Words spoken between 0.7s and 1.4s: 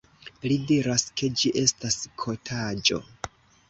diras, ke